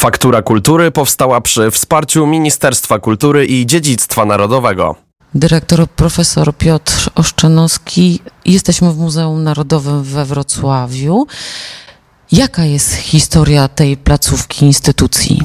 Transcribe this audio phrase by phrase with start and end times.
[0.00, 4.96] Faktura Kultury powstała przy wsparciu Ministerstwa Kultury i Dziedzictwa Narodowego.
[5.34, 8.20] Dyrektor profesor Piotr Oszczynowski.
[8.44, 11.26] Jesteśmy w Muzeum Narodowym we Wrocławiu.
[12.32, 15.42] Jaka jest historia tej placówki, instytucji?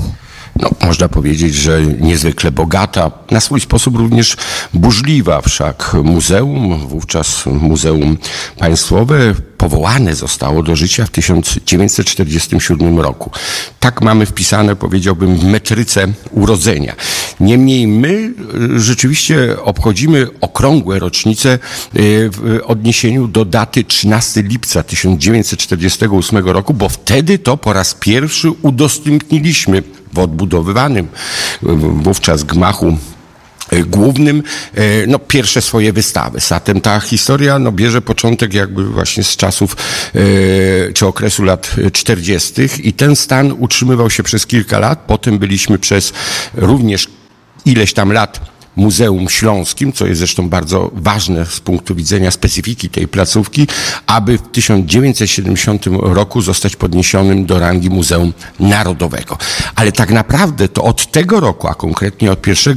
[0.60, 4.38] No, można powiedzieć, że niezwykle bogata, na swój sposób również
[4.74, 8.18] burzliwa, wszak muzeum, wówczas Muzeum
[8.60, 13.32] Państwowe, powołane zostało do życia w 1947 roku.
[13.80, 16.96] Tak mamy wpisane, powiedziałbym, w metryce urodzenia.
[17.40, 18.34] Niemniej my
[18.76, 21.60] y, rzeczywiście obchodzimy okrągłe rocznice y,
[22.34, 29.84] w odniesieniu do daty 13 lipca 1948 roku, bo wtedy to po raz pierwszy udostępniliśmy
[30.16, 31.08] w odbudowywanym
[32.02, 32.98] wówczas gmachu
[33.70, 34.44] e, głównym
[34.74, 36.40] e, no, pierwsze swoje wystawy.
[36.40, 39.78] Zatem ta historia no, bierze początek jakby właśnie z czasów
[40.16, 42.54] e, czy okresu lat 40.
[42.84, 45.04] i ten stan utrzymywał się przez kilka lat.
[45.08, 46.14] Potem byliśmy przez
[46.54, 47.08] również
[47.66, 53.08] ileś tam lat Muzeum Śląskim, co jest zresztą bardzo ważne z punktu widzenia specyfiki tej
[53.08, 53.68] placówki,
[54.08, 59.38] aby w 1970 roku zostać podniesionym do rangi Muzeum Narodowego.
[59.76, 62.76] Ale tak naprawdę to od tego roku, a konkretnie od 1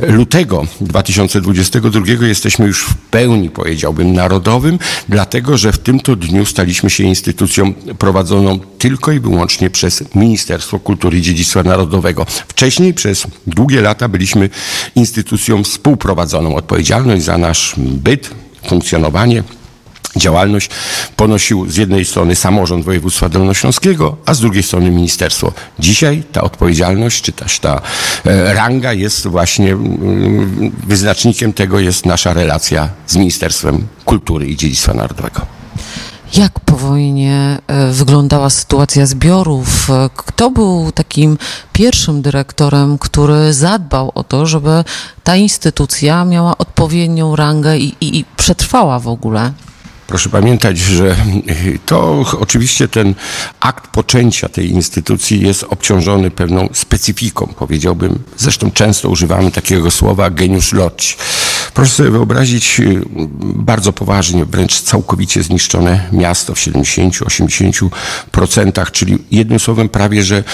[0.00, 6.90] lutego 2022 jesteśmy już w pełni, powiedziałbym, narodowym, dlatego że w tym to dniu staliśmy
[6.90, 12.26] się instytucją prowadzoną tylko i wyłącznie przez Ministerstwo Kultury i Dziedzictwa Narodowego.
[12.48, 14.50] Wcześniej przez długie lata byliśmy
[14.94, 16.56] instytucją instytucją współprowadzoną.
[16.56, 18.30] Odpowiedzialność za nasz byt,
[18.68, 19.42] funkcjonowanie,
[20.16, 20.70] działalność
[21.16, 25.52] ponosił z jednej strony samorząd województwa dolnośląskiego, a z drugiej strony ministerstwo.
[25.78, 27.80] Dzisiaj ta odpowiedzialność, czy też ta
[28.24, 34.94] e, ranga jest właśnie mm, wyznacznikiem tego jest nasza relacja z Ministerstwem Kultury i Dziedzictwa
[34.94, 35.46] Narodowego.
[36.36, 39.88] Jak po wojnie e, wyglądała sytuacja zbiorów?
[40.16, 41.38] Kto był takim
[41.72, 44.84] pierwszym dyrektorem, który zadbał o to, żeby
[45.24, 49.52] ta instytucja miała odpowiednią rangę i, i, i przetrwała w ogóle?
[50.06, 51.16] Proszę pamiętać, że
[51.86, 53.14] to oczywiście ten
[53.60, 58.18] akt poczęcia tej instytucji jest obciążony pewną specyfiką, powiedziałbym.
[58.36, 61.16] Zresztą często używamy takiego słowa geniusz loci.
[61.76, 63.02] Proszę sobie wyobrazić y,
[63.40, 70.44] bardzo poważnie, wręcz całkowicie zniszczone miasto w 70-80%, czyli jednym słowem prawie, że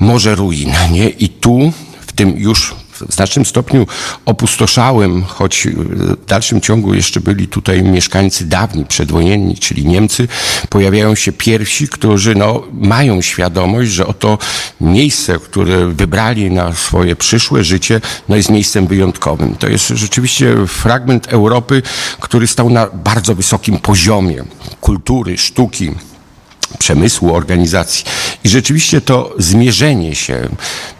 [0.00, 1.08] może ruin, nie?
[1.08, 2.74] I tu w tym już
[3.08, 3.86] w znacznym stopniu
[4.24, 10.28] opustoszałym, choć w dalszym ciągu jeszcze byli tutaj mieszkańcy dawni, przedwojenni, czyli Niemcy,
[10.68, 14.38] pojawiają się pierwsi, którzy no, mają świadomość, że oto
[14.80, 19.54] miejsce, które wybrali na swoje przyszłe życie, no, jest miejscem wyjątkowym.
[19.54, 21.82] To jest rzeczywiście fragment Europy,
[22.20, 24.44] który stał na bardzo wysokim poziomie
[24.80, 25.90] kultury, sztuki,
[26.78, 28.04] przemysłu, organizacji.
[28.44, 30.48] I rzeczywiście to zmierzenie się,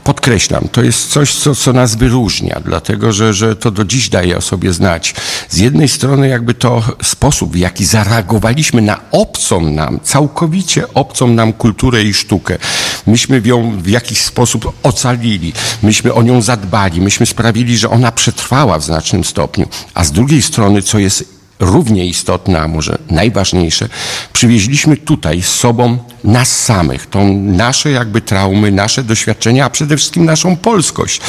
[0.04, 4.36] podkreślam, to jest coś, co, co nas wyróżnia, dlatego że, że to do dziś daje
[4.36, 5.14] o sobie znać.
[5.48, 11.52] Z jednej strony jakby to sposób, w jaki zareagowaliśmy na obcą nam, całkowicie obcą nam
[11.52, 12.58] kulturę i sztukę.
[13.06, 18.78] Myśmy ją w jakiś sposób ocalili, myśmy o nią zadbali, myśmy sprawili, że ona przetrwała
[18.78, 19.68] w znacznym stopniu.
[19.94, 23.88] A z drugiej strony, co jest równie istotne, a może najważniejsze,
[24.32, 30.24] przywieźliśmy tutaj z sobą nas samych, tą nasze jakby traumy, nasze doświadczenia, a przede wszystkim
[30.24, 31.20] naszą polskość.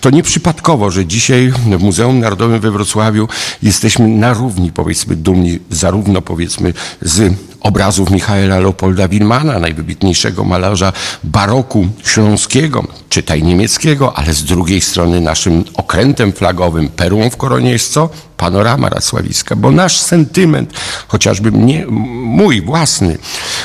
[0.00, 3.28] To nieprzypadkowo, że dzisiaj w Muzeum Narodowym we Wrocławiu
[3.62, 10.92] jesteśmy na równi, powiedzmy, dumni zarówno powiedzmy z obrazów Michaela Leopolda Wilmana, najwybitniejszego malarza
[11.24, 17.92] baroku śląskiego, czytaj niemieckiego, ale z drugiej strony naszym okrętem flagowym, perłą w koronie jest
[17.92, 18.08] co?
[18.36, 20.72] Panorama Racławiska, bo nasz sentyment,
[21.08, 23.18] chociażby mnie, mój własny,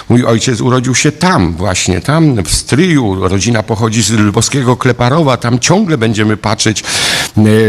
[0.09, 5.59] mój ojciec urodził się tam, właśnie tam, w Stryju, rodzina pochodzi z lwowskiego Kleparowa, tam
[5.59, 6.83] ciągle będziemy patrzeć e,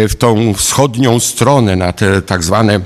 [0.08, 2.80] w tą wschodnią stronę, na te tak zwane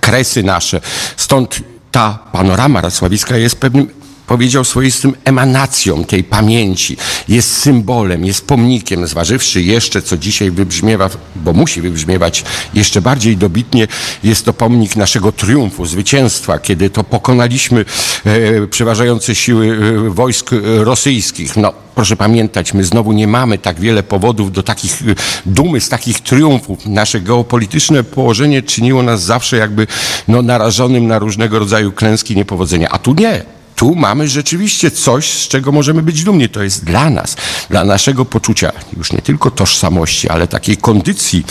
[0.00, 0.80] kresy nasze.
[1.16, 1.60] Stąd
[1.92, 3.86] ta panorama Racławiska jest pewnym
[4.32, 6.96] powiedział swoistym emanacją tej pamięci,
[7.28, 13.88] jest symbolem, jest pomnikiem, zważywszy jeszcze, co dzisiaj wybrzmiewa, bo musi wybrzmiewać jeszcze bardziej dobitnie,
[14.24, 17.84] jest to pomnik naszego triumfu, zwycięstwa, kiedy to pokonaliśmy
[18.24, 21.56] e, przeważające siły e, wojsk rosyjskich.
[21.56, 25.14] No, proszę pamiętać, my znowu nie mamy tak wiele powodów do takich e,
[25.46, 26.86] dumy, z takich triumfów.
[26.86, 29.86] Nasze geopolityczne położenie czyniło nas zawsze jakby
[30.28, 32.88] no, narażonym na różnego rodzaju klęski, niepowodzenia.
[32.88, 36.48] A tu nie tu mamy rzeczywiście coś, z czego możemy być dumni.
[36.48, 37.36] To jest dla nas,
[37.70, 41.44] dla naszego poczucia już nie tylko tożsamości, ale takiej kondycji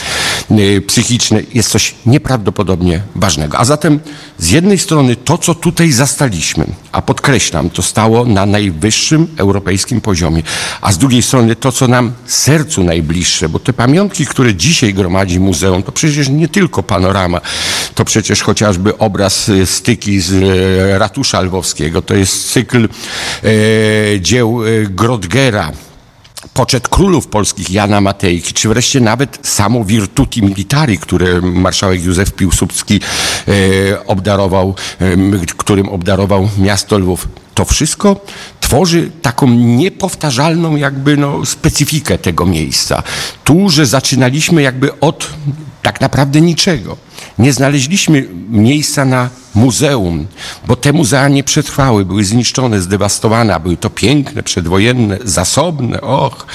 [0.52, 3.58] y, psychicznej jest coś nieprawdopodobnie ważnego.
[3.58, 4.00] A zatem
[4.38, 10.44] z jednej strony to, co tutaj zastaliśmy, a podkreślam, to stało na najwyższym europejskim poziomie,
[10.82, 15.40] a z drugiej strony to, co nam sercu najbliższe, bo te pamiątki, które dzisiaj gromadzi
[15.40, 17.42] muzeum, to przecież nie tylko panorama,
[17.96, 22.90] to przecież chociażby obraz y, styki z y, ratusza lwowskiego, to jest cykl
[23.44, 23.50] e,
[24.20, 25.72] dzieł e, Grodgera,
[26.54, 33.00] poczet królów polskich Jana Matejki, czy wreszcie nawet samo Virtuti Militari, które marszałek Józef Piłsudski
[33.48, 37.28] e, obdarował, e, którym obdarował miasto Lwów.
[37.54, 38.26] To wszystko
[38.60, 43.04] tworzy taką niepowtarzalną jakby no, specyfikę tego miejsca.
[43.44, 45.30] Tu, że zaczynaliśmy jakby od
[45.82, 46.98] tak naprawdę niczego.
[47.42, 50.28] Nie znaleźliśmy miejsca na muzeum,
[50.68, 56.46] bo te muzea nie przetrwały, były zniszczone, zdewastowane, a były to piękne, przedwojenne, zasobne, och,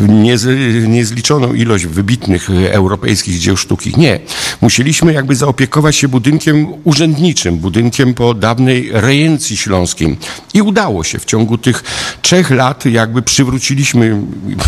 [0.00, 0.46] niez,
[0.88, 3.92] niezliczoną ilość wybitnych europejskich dzieł sztuki.
[3.96, 4.20] Nie.
[4.60, 10.16] Musieliśmy jakby zaopiekować się budynkiem urzędniczym, budynkiem po dawnej rejencji śląskiej.
[10.54, 11.18] I udało się.
[11.18, 11.84] W ciągu tych
[12.22, 14.22] trzech lat jakby przywróciliśmy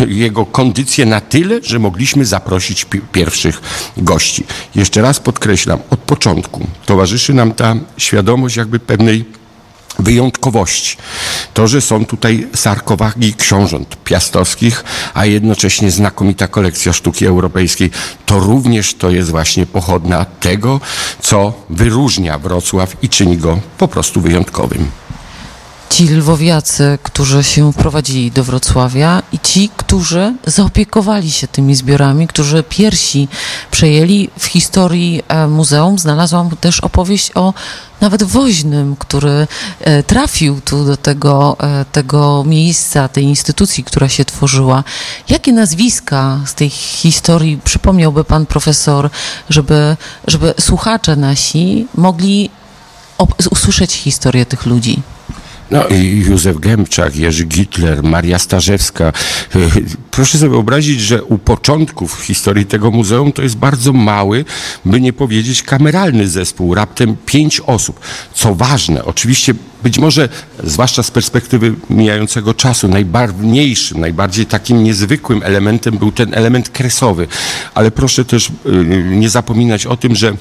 [0.08, 3.60] jego kondycję na tyle, że mogliśmy zaprosić pi- pierwszych
[3.96, 4.44] gości.
[4.74, 9.39] Jeszcze raz podkreślam, od początku towarzyszy nam ta świadomość jakby pewnej
[9.98, 10.96] wyjątkowości.
[11.54, 14.84] To, że są tutaj sarkowagi książąt piastowskich,
[15.14, 17.90] a jednocześnie znakomita kolekcja sztuki europejskiej,
[18.26, 20.80] to również to jest właśnie pochodna tego,
[21.22, 24.90] co wyróżnia Wrocław i czyni go po prostu wyjątkowym.
[26.00, 32.62] Ci lwowiacy, którzy się wprowadzili do Wrocławia i ci, którzy zaopiekowali się tymi zbiorami, którzy
[32.62, 33.28] piersi
[33.70, 37.54] przejęli w historii e, muzeum, znalazłam też opowieść o
[38.00, 39.46] nawet woźnym, który
[39.80, 44.84] e, trafił tu do tego, e, tego miejsca, tej instytucji, która się tworzyła.
[45.28, 49.10] Jakie nazwiska z tej historii przypomniałby pan profesor,
[49.50, 52.50] żeby, żeby słuchacze nasi mogli
[53.50, 55.02] usłyszeć historię tych ludzi?
[55.70, 59.12] No i Józef Gębczak, Jerzy Gitler, Maria Starzewska.
[60.10, 64.44] Proszę sobie wyobrazić, że u początków historii tego muzeum to jest bardzo mały,
[64.84, 68.00] by nie powiedzieć kameralny zespół, raptem pięć osób.
[68.34, 70.28] Co ważne, oczywiście być może,
[70.64, 77.26] zwłaszcza z perspektywy mijającego czasu, najbarwniejszym, najbardziej takim niezwykłym elementem był ten element kresowy.
[77.74, 78.52] Ale proszę też y,
[79.04, 80.36] nie zapominać o tym, że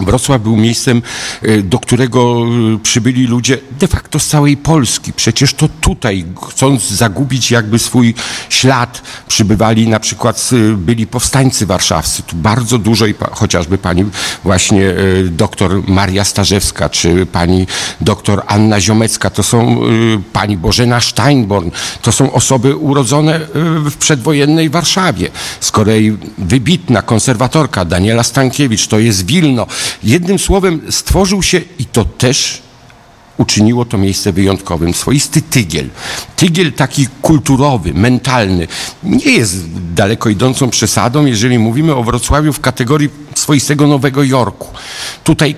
[0.00, 1.02] Wrocław był miejscem,
[1.44, 5.12] y, do którego y, przybyli ludzie de facto z całej Polski.
[5.12, 8.14] Przecież to tutaj, chcąc zagubić jakby swój
[8.48, 12.22] ślad, przybywali na przykład, y, byli powstańcy warszawscy.
[12.22, 14.04] Tu bardzo dużo i chociażby pani
[14.44, 14.94] właśnie
[15.30, 17.66] doktor Maria Starzewska, czy pani
[18.00, 19.80] doktor Anna Ziomecka, to są
[20.32, 21.70] pani Bożena Steinborn,
[22.02, 23.40] to są osoby urodzone
[23.84, 25.30] w przedwojennej Warszawie.
[25.60, 29.66] Z kolei wybitna konserwatorka Daniela Stankiewicz, to jest Wilno.
[30.02, 32.62] Jednym słowem stworzył się i to też
[33.38, 34.94] uczyniło to miejsce wyjątkowym.
[34.94, 35.88] Swoisty tygiel.
[36.36, 38.68] Tygiel taki kulturowy, mentalny.
[39.02, 39.56] Nie jest
[39.94, 44.68] daleko idącą przesadą, jeżeli mówimy o Wrocławiu w kategorii swoistego Nowego Jorku.
[45.24, 45.56] Tutaj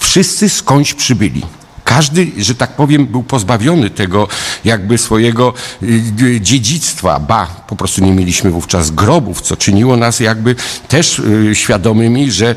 [0.00, 1.42] wszyscy skądś przybyli.
[1.84, 4.28] Każdy, że tak powiem, był pozbawiony tego
[4.64, 10.56] jakby swojego y, dziedzictwa, ba, po prostu nie mieliśmy wówczas grobów, co czyniło nas jakby
[10.88, 12.54] też y, świadomymi, że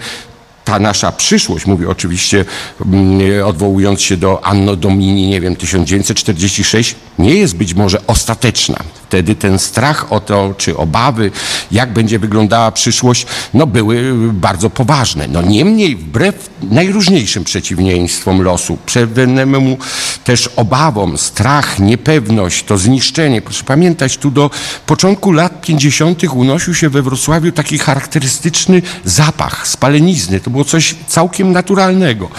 [0.65, 2.45] ta nasza przyszłość, mówię oczywiście
[2.85, 8.77] mm, odwołując się do Anno Domini, nie wiem, 1946, nie jest być może ostateczna.
[9.07, 11.31] Wtedy ten strach o to, czy obawy,
[11.71, 15.27] jak będzie wyglądała przyszłość, no były bardzo poważne.
[15.27, 18.77] No niemniej, wbrew najróżniejszym przeciwieństwom losu,
[19.13, 19.77] pewnemu
[20.23, 23.41] też obawom, strach, niepewność, to zniszczenie.
[23.41, 24.49] Proszę pamiętać, tu do
[24.85, 26.23] początku lat 50.
[26.23, 30.39] unosił się we Wrocławiu taki charakterystyczny zapach spalenizny.
[30.39, 32.29] To było coś całkiem naturalnego.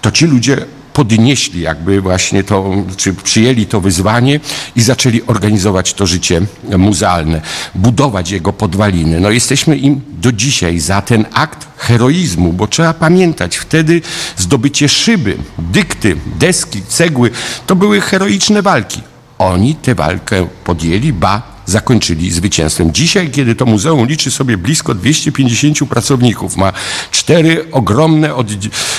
[0.00, 4.40] To ci ludzie podnieśli jakby właśnie to, czy przyjęli to wyzwanie
[4.76, 6.40] i zaczęli organizować to życie
[6.78, 7.40] muzealne,
[7.74, 9.20] budować jego podwaliny.
[9.20, 14.02] No jesteśmy im do dzisiaj za ten akt heroizmu, bo trzeba pamiętać, wtedy
[14.36, 17.30] zdobycie szyby, dykty, deski, cegły,
[17.66, 19.00] to były heroiczne walki.
[19.38, 22.92] Oni tę walkę podjęli, ba, zakończyli zwycięstwem.
[22.92, 26.72] Dzisiaj, kiedy to muzeum liczy sobie blisko 250 pracowników, ma
[27.10, 28.34] cztery ogromne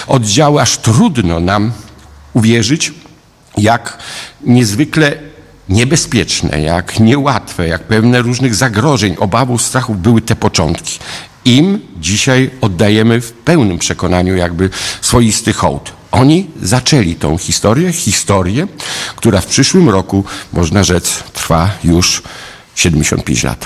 [0.07, 1.71] oddziały, aż trudno nam
[2.33, 2.93] uwierzyć,
[3.57, 3.97] jak
[4.43, 5.15] niezwykle
[5.69, 10.99] niebezpieczne, jak niełatwe, jak pełne różnych zagrożeń, obawów, strachów były te początki.
[11.45, 14.69] Im dzisiaj oddajemy w pełnym przekonaniu jakby
[15.01, 15.91] swoisty hołd.
[16.11, 18.67] Oni zaczęli tą historię, historię,
[19.15, 20.23] która w przyszłym roku,
[20.53, 22.23] można rzec, trwa już
[22.81, 23.65] 75 lat.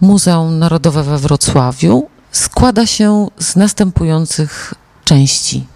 [0.00, 4.74] Muzeum Narodowe we Wrocławiu składa się z następujących
[5.04, 5.66] części.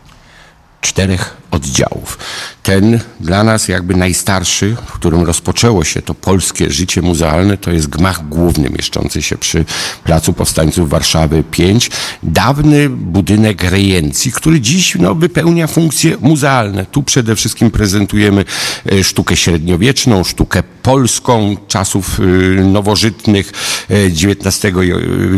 [0.81, 2.19] Czterech oddziałów.
[2.63, 7.87] Ten dla nas jakby najstarszy, w którym rozpoczęło się to polskie życie muzealne, to jest
[7.87, 9.65] gmach główny mieszczący się przy
[10.05, 11.91] Placu Powstańców Warszawy 5.
[12.23, 16.87] Dawny budynek rejencji, który dziś no, wypełnia funkcje muzealne.
[16.87, 18.45] Tu przede wszystkim prezentujemy
[18.93, 22.23] e, sztukę średniowieczną, sztukę polską czasów e,
[22.63, 23.53] nowożytnych
[23.91, 24.71] XIX e,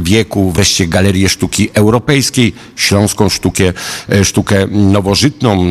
[0.03, 3.73] wieku, wreszcie galerię sztuki europejskiej, śląską sztukę,
[4.23, 5.65] sztukę nowożytną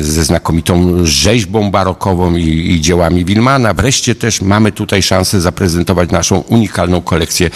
[0.00, 3.74] ze znakomitą rzeźbą barokową i, i dziełami Wilmana.
[3.74, 7.50] Wreszcie też mamy tutaj szansę zaprezentować naszą unikalną kolekcję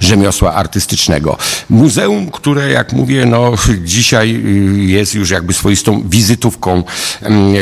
[0.00, 1.36] rzemiosła artystycznego.
[1.70, 3.52] Muzeum, które jak mówię, no
[3.84, 6.82] dzisiaj y, jest już jakby swoistą wizytówką
[7.22, 7.54] mm,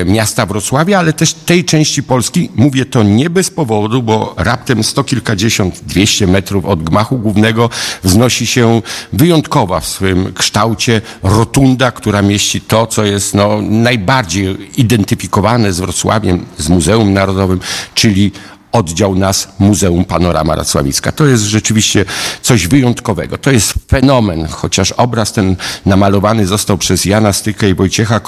[0.00, 2.50] e, miasta Wrocławia, ale też tej części Polski.
[2.56, 7.70] Mówię to nie bez powodu, bo raptem sto kilkadziesiąt, dwieście metrów od gmachu głównego
[8.04, 15.72] wznosi się wyjątkowa w swoim kształcie rotunda, która mieści to, co jest no, najbardziej identyfikowane
[15.72, 17.60] z Wrocławiem, z Muzeum Narodowym,
[17.94, 18.32] czyli
[18.72, 21.12] oddział nas Muzeum Panorama Racławicka.
[21.12, 22.04] To jest rzeczywiście
[22.42, 23.38] coś wyjątkowego.
[23.38, 28.20] To jest fenomen, chociaż obraz ten namalowany został przez Jana Stykę i Wojciecha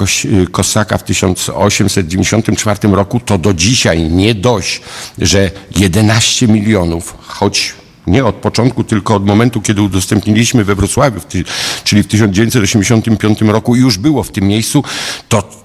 [0.52, 4.81] Kosaka w 1894 roku, to do dzisiaj nie dość,
[5.19, 7.75] że 11 milionów, choć
[8.06, 11.21] nie od początku, tylko od momentu, kiedy udostępniliśmy we Wrocławiu,
[11.85, 14.85] czyli w 1985 roku już było w tym miejscu,
[15.28, 15.62] to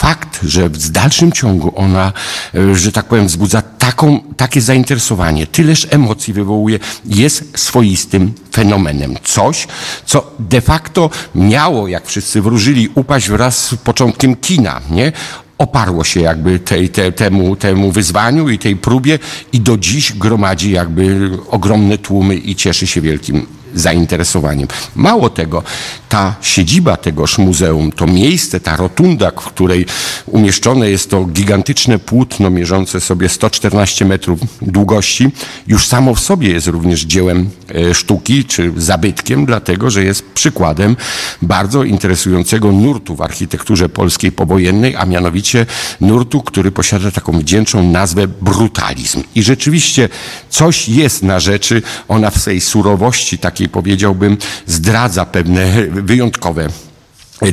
[0.00, 2.12] fakt, że w dalszym ciągu ona,
[2.54, 9.16] e, że tak powiem, wzbudza taką, takie zainteresowanie, tyleż emocji wywołuje, jest swoistym fenomenem.
[9.24, 9.68] Coś,
[10.06, 15.12] co de facto miało, jak wszyscy wróżyli, upaść wraz z początkiem kina, nie?
[15.60, 19.18] Oparło się jakby tej, te, temu, temu wyzwaniu i tej próbie
[19.52, 24.68] i do dziś gromadzi jakby ogromne tłumy i cieszy się wielkim zainteresowaniem.
[24.96, 25.62] Mało tego,
[26.08, 29.86] ta siedziba tegoż muzeum, to miejsce, ta rotunda, w której
[30.26, 35.30] umieszczone jest to gigantyczne płótno mierzące sobie 114 metrów długości,
[35.66, 40.96] już samo w sobie jest również dziełem e, sztuki czy zabytkiem, dlatego że jest przykładem
[41.42, 45.66] bardzo interesującego nurtu w architekturze polskiej powojennej, a mianowicie
[46.00, 49.22] nurtu, który posiada taką wdzięczną nazwę brutalizm.
[49.34, 50.08] I rzeczywiście
[50.48, 54.36] coś jest na rzeczy, ona w swej surowości takiej powiedziałbym
[54.66, 56.68] zdradza pewne wyjątkowe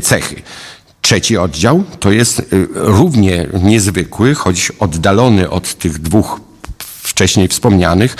[0.01, 0.41] cechy.
[1.01, 6.46] Trzeci oddział to jest y, równie niezwykły, choć oddalony od tych dwóch
[7.07, 8.15] wcześniej wspomnianych,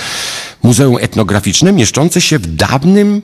[0.63, 3.21] Muzeum Etnograficzne mieszczące się w dawnym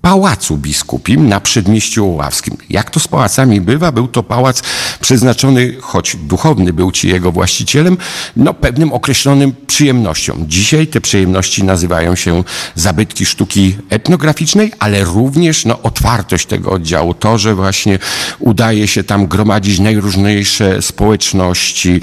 [0.00, 2.56] pałacu biskupim na przedmieściu Oławskim.
[2.70, 4.62] Jak to z pałacami bywa, był to pałac
[5.00, 7.96] przeznaczony, choć duchowny był ci jego właścicielem,
[8.36, 10.44] no pewnym określonym przyjemnościom.
[10.48, 17.38] Dzisiaj te przyjemności nazywają się zabytki sztuki etnograficznej, ale również no, otwartość tego oddziału, to,
[17.38, 17.98] że właśnie
[18.38, 22.00] udaje się tam gromadzić najróżniejsze społeczności,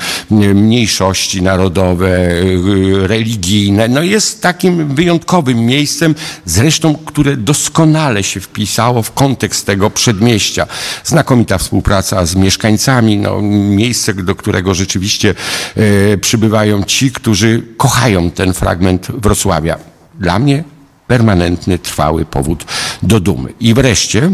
[0.54, 2.20] mniejszości narodowe,
[3.08, 6.16] religijne, no jest takim wyjątkowym miejscem,
[6.46, 10.68] zresztą, które doskonale się wpisało w kontekst tego przedmieścia.
[11.04, 15.36] Znakomita współpraca z mieszkańcami, no, miejsce, do którego rzeczywiście
[15.76, 19.78] e, przybywają ci, którzy kochają ten fragment Wrocławia.
[20.20, 20.64] Dla mnie
[21.10, 22.66] permanentny, trwały powód
[23.04, 23.54] do dumy.
[23.60, 24.32] I wreszcie,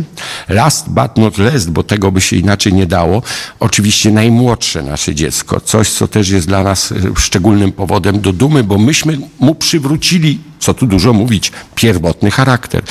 [0.49, 3.21] last but not least, bo tego by się inaczej nie dało,
[3.59, 5.61] oczywiście najmłodsze nasze dziecko.
[5.61, 10.39] Coś, co też jest dla nas e, szczególnym powodem do dumy, bo myśmy mu przywrócili,
[10.59, 12.83] co tu dużo mówić, pierwotny charakter.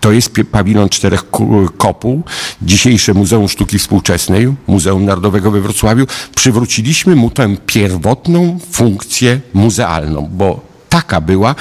[0.00, 1.24] To jest pawilon czterech
[1.78, 2.22] kopuł,
[2.62, 6.06] dzisiejsze Muzeum Sztuki Współczesnej, Muzeum Narodowego we Wrocławiu.
[6.34, 11.54] Przywróciliśmy mu tę pierwotną funkcję muzealną, bo taka była,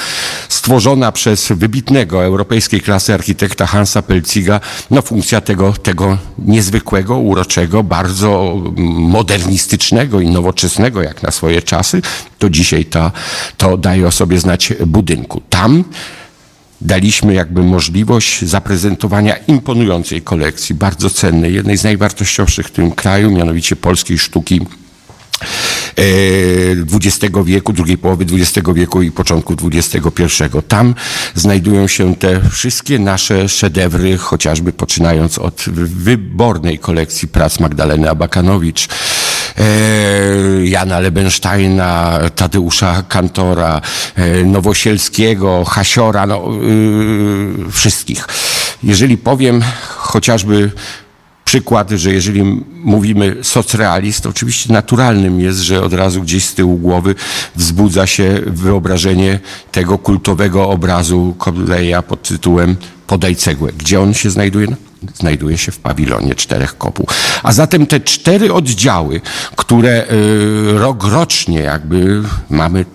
[0.50, 4.60] stworzona przez wybitnego europejskiej klasy architekta Hansa Pelciga,
[4.90, 8.56] no funkcja tego, tego niezwykłego, uroczego, bardzo
[9.16, 12.02] modernistycznego i nowoczesnego jak na swoje czasy,
[12.40, 13.12] to dzisiaj ta,
[13.58, 15.42] to daje o sobie znać budynku.
[15.50, 15.84] Tam
[16.82, 23.76] daliśmy jakby możliwość zaprezentowania imponującej kolekcji, bardzo cennej, jednej z najwartościowszych w tym kraju, mianowicie
[23.76, 24.62] polskiej sztuki
[26.94, 30.44] XX e, wieku, drugiej połowy XX wieku i początku XXI.
[30.68, 30.96] Tam
[31.36, 39.64] znajdują się te wszystkie nasze szedewry, chociażby poczynając od wybornej kolekcji prac Magdaleny Abakanowicz, e,
[40.66, 43.82] Jana Lebensteina, Tadeusza Kantora,
[44.16, 46.44] e, Nowosielskiego, Hasiora, no,
[47.72, 48.28] wszystkich.
[48.84, 49.62] Jeżeli powiem
[49.98, 50.72] chociażby
[51.52, 52.44] przykład, że jeżeli
[52.84, 57.16] mówimy socrealist, oczywiście naturalnym jest, że od razu gdzieś z tyłu głowy
[57.56, 59.40] wzbudza się wyobrażenie
[59.72, 62.76] tego kultowego obrazu Kodleja pod tytułem
[63.08, 63.72] Podaj cegłę.
[63.78, 64.68] Gdzie on się znajduje?
[64.68, 64.76] No,
[65.14, 67.08] znajduje się w pawilonie czterech kopuł.
[67.44, 69.22] A zatem te cztery oddziały,
[69.56, 72.86] które y, rok rocznie jakby mamy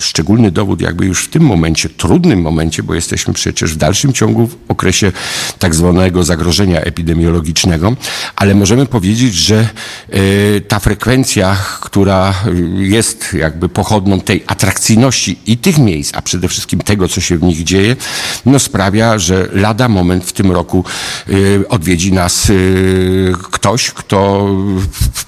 [0.00, 4.46] szczególny dowód jakby już w tym momencie, trudnym momencie, bo jesteśmy przecież w dalszym ciągu
[4.46, 5.12] w okresie
[5.58, 7.96] tak zwanego zagrożenia epidemiologicznego,
[8.36, 9.68] ale możemy powiedzieć, że
[10.14, 12.34] y, ta frekwencja, która
[12.76, 17.42] jest jakby pochodną tej atrakcyjności i tych miejsc, a przede wszystkim tego, co się w
[17.42, 17.96] nich dzieje,
[18.46, 20.84] no sprawia, że lada moment w tym roku
[21.28, 24.48] y, odwiedzi nas y, ktoś, kto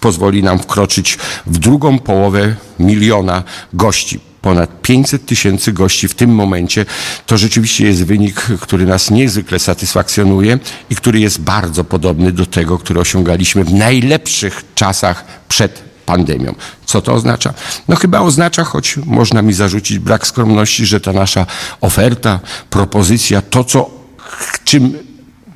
[0.00, 3.42] pozwoli nam wkroczyć w drugą połowę miliona
[3.72, 6.86] gości ponad 500 tysięcy gości w tym momencie,
[7.26, 10.58] to rzeczywiście jest wynik, który nas niezwykle satysfakcjonuje
[10.90, 16.54] i który jest bardzo podobny do tego, który osiągaliśmy w najlepszych czasach przed pandemią.
[16.86, 17.54] Co to oznacza?
[17.88, 21.46] No chyba oznacza, choć można mi zarzucić brak skromności, że ta nasza
[21.80, 23.90] oferta, propozycja, to co,
[24.64, 25.09] czym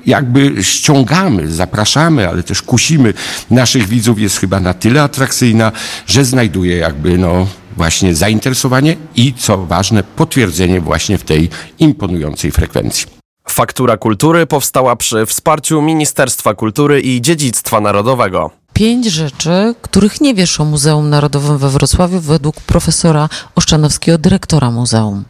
[0.05, 3.13] jakby ściągamy, zapraszamy, ale też kusimy
[3.51, 5.71] naszych widzów jest chyba na tyle atrakcyjna,
[6.07, 7.47] że znajduje jakby no
[7.77, 13.05] właśnie zainteresowanie i co ważne potwierdzenie właśnie w tej imponującej frekwencji.
[13.47, 18.51] Faktura Kultury powstała przy wsparciu Ministerstwa Kultury i Dziedzictwa Narodowego.
[18.73, 25.23] Pięć rzeczy, których nie wiesz o Muzeum Narodowym we Wrocławiu według profesora Oszczanowskiego, dyrektora muzeum.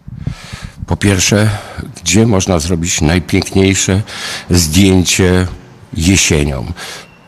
[0.87, 1.49] Po pierwsze,
[2.03, 4.01] gdzie można zrobić najpiękniejsze
[4.49, 5.47] zdjęcie
[5.93, 6.65] jesienią?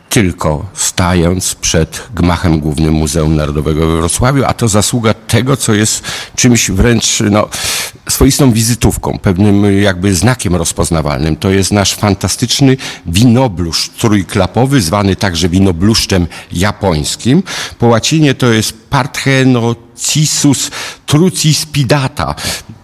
[0.08, 6.02] Tylko stając przed gmachem głównym Muzeum Narodowego we Wrocławiu, a to zasługa tego, co jest
[6.36, 7.48] czymś wręcz no,
[8.08, 11.36] swoistą wizytówką, pewnym jakby znakiem rozpoznawalnym.
[11.36, 17.42] To jest nasz fantastyczny winobluszcz trójklapowy, zwany także winobluszczem japońskim.
[17.78, 20.70] Po łacinie to jest Parthenocissus
[21.06, 22.34] trucispidata.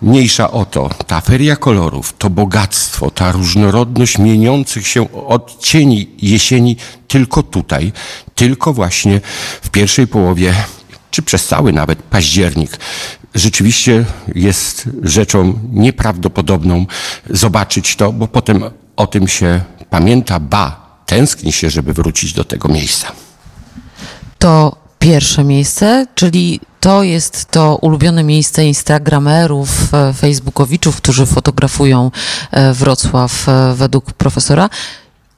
[0.02, 6.76] Mniejsza o to, ta feria kolorów, to bogactwo, ta różnorodność mieniących się odcieni jesieni
[7.08, 7.92] tylko tutaj,
[8.34, 9.20] tylko właśnie
[9.62, 10.54] w pierwszej połowie
[11.10, 12.78] czy przez cały nawet październik
[13.34, 16.86] rzeczywiście jest rzeczą nieprawdopodobną
[17.30, 18.64] zobaczyć to, bo potem
[18.96, 23.12] o tym się pamięta, ba, tęskni się, żeby wrócić do tego miejsca.
[24.38, 32.10] To pierwsze miejsce, czyli to jest to ulubione miejsce instagramerów, e, facebookowiczów, którzy fotografują
[32.50, 34.70] e, Wrocław e, według profesora.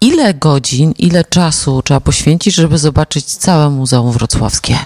[0.00, 4.78] Ile godzin, ile czasu trzeba poświęcić, żeby zobaczyć całe Muzeum Wrocławskie?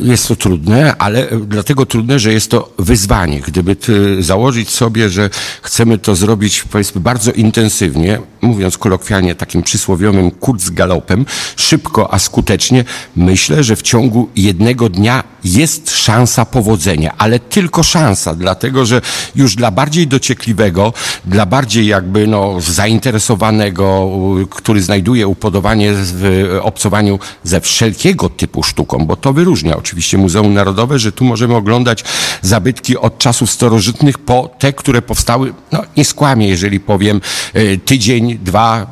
[0.00, 3.40] Jest to trudne, ale dlatego trudne, że jest to wyzwanie.
[3.40, 3.76] Gdyby
[4.20, 5.30] założyć sobie, że
[5.62, 12.84] chcemy to zrobić powiedzmy bardzo intensywnie, mówiąc kolokwialnie takim przysłowiowym kurzgalopem, szybko, a skutecznie,
[13.16, 19.00] myślę, że w ciągu jednego dnia jest szansa powodzenia, ale tylko szansa, dlatego że
[19.34, 20.92] już dla bardziej dociekliwego,
[21.24, 24.10] dla bardziej jakby no, zainteresowanego,
[24.50, 30.98] który znajduje upodobanie w obcowaniu ze wszelkiego typu sztuką, bo to wyróżnia oczywiście Muzeum Narodowe,
[30.98, 32.04] że tu możemy oglądać
[32.42, 37.20] zabytki od czasów starożytnych po te, które powstały, no nie skłamię, jeżeli powiem,
[37.54, 38.86] e, tydzień, dwa,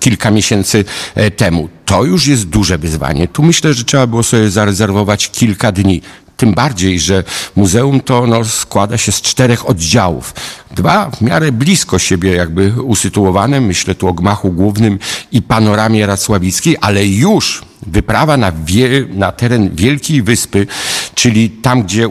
[0.00, 1.68] kilka miesięcy e, temu.
[1.84, 3.28] To już jest duże wyzwanie.
[3.28, 6.02] Tu myślę, że trzeba było sobie zarezerwować kilka dni.
[6.36, 7.24] Tym bardziej, że
[7.56, 10.34] muzeum to no, składa się z czterech oddziałów.
[10.70, 14.98] Dwa w miarę blisko siebie jakby usytuowane, myślę tu o gmachu głównym
[15.32, 20.66] i panoramie racławickiej, ale już wyprawa na, wie, na teren Wielkiej Wyspy,
[21.14, 22.08] czyli tam, gdzie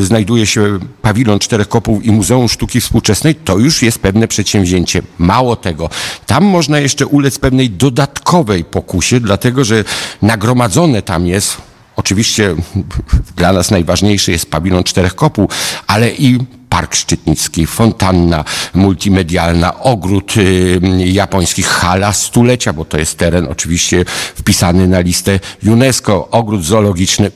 [0.00, 5.02] znajduje się pawilon Czterech Kopów i Muzeum Sztuki Współczesnej, to już jest pewne przedsięwzięcie.
[5.18, 5.90] Mało tego,
[6.26, 9.84] tam można jeszcze ulec pewnej dodatkowej pokusie, dlatego że
[10.22, 11.56] nagromadzone tam jest
[11.96, 12.54] Oczywiście
[13.36, 15.48] dla nas najważniejszy jest pawilon Czterech Kopuł,
[15.86, 16.38] ale i
[16.72, 24.04] Park Szczytnicki, fontanna multimedialna, ogród y, japoński, hala stulecia, bo to jest teren oczywiście
[24.34, 27.30] wpisany na listę UNESCO, ogród zoologiczny,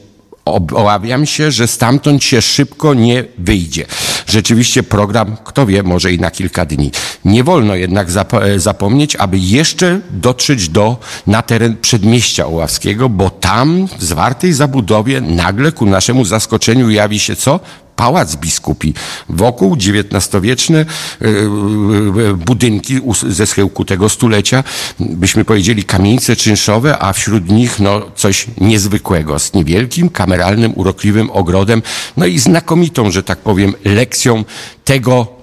[0.45, 3.87] obawiam się, że stamtąd się szybko nie wyjdzie.
[4.27, 6.91] Rzeczywiście program, kto wie, może i na kilka dni.
[7.25, 10.97] Nie wolno jednak e, zapomnieć, aby jeszcze dotrzeć do,
[11.27, 17.37] na teren przedmieścia Oławskiego, bo tam w zwartej zabudowie nagle ku naszemu zaskoczeniu jawi się
[17.37, 17.61] co?
[17.97, 18.95] Pałac biskupi.
[19.29, 20.85] Wokół XIX-wieczne e,
[21.25, 24.65] e, budynki ze schyłku tego stulecia,
[25.01, 31.83] byśmy powiedzieli kamienice czynszowe, a wśród nich no, coś niezwykłego, z niewielkim, kameralnym, urokliwym ogrodem,
[32.17, 34.45] no i znakomitą, że tak powiem, lekcją
[34.85, 35.36] tego,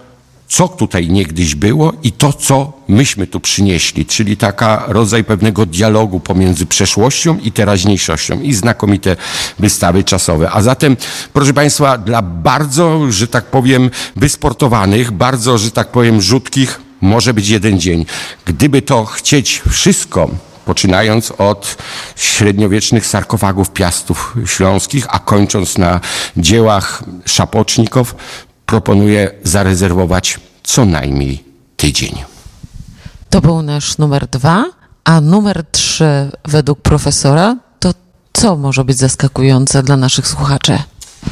[0.53, 6.19] co tutaj niegdyś było i to, co myśmy tu przynieśli, czyli taka rodzaj pewnego dialogu
[6.19, 9.15] pomiędzy przeszłością i teraźniejszością i znakomite
[9.59, 10.51] wystawy czasowe.
[10.51, 10.97] A zatem,
[11.33, 17.49] proszę Państwa, dla bardzo, że tak powiem, wysportowanych, bardzo, że tak powiem, rzutkich, może być
[17.49, 18.05] jeden dzień.
[18.45, 20.29] Gdyby to chcieć wszystko,
[20.65, 21.77] poczynając od
[22.15, 25.99] średniowiecznych sarkofagów piastów śląskich, a kończąc na
[26.37, 28.15] dziełach szapocznikow,
[28.65, 31.43] proponuję zarezerwować co najmniej
[31.77, 32.15] tydzień.
[33.29, 34.65] To był nasz numer dwa,
[35.03, 37.93] a numer trzy według profesora to
[38.33, 40.79] co może być zaskakujące dla naszych słuchaczy?